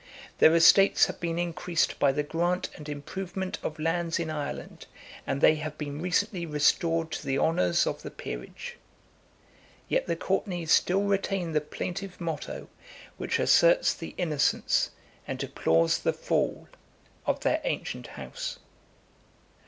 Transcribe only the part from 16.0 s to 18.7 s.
the fall, of their ancient house.